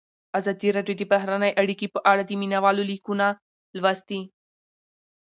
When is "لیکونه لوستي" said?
2.91-4.21